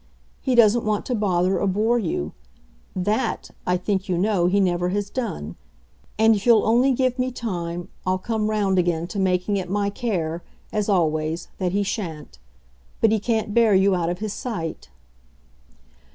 He 0.41 0.55
doesn't 0.55 0.83
want 0.83 1.05
to 1.05 1.13
bother 1.13 1.59
or 1.61 1.67
bore 1.67 1.99
you 1.99 2.33
THAT, 2.95 3.51
I 3.67 3.77
think, 3.77 4.09
you 4.09 4.17
know, 4.17 4.47
he 4.47 4.59
never 4.59 4.89
has 4.89 5.11
done; 5.11 5.57
and 6.17 6.33
if 6.35 6.43
you'll 6.43 6.65
only 6.65 6.91
give 6.91 7.19
me 7.19 7.29
time 7.31 7.87
I'll 8.03 8.17
come 8.17 8.49
round 8.49 8.79
again 8.79 9.05
to 9.09 9.19
making 9.19 9.57
it 9.57 9.69
my 9.69 9.91
care, 9.91 10.41
as 10.73 10.89
always, 10.89 11.49
that 11.59 11.73
he 11.73 11.83
shan't. 11.83 12.39
But 12.99 13.11
he 13.11 13.19
can't 13.19 13.53
bear 13.53 13.75
you 13.75 13.93
out 13.93 14.09
of 14.09 14.17
his 14.17 14.33
sight." 14.33 14.89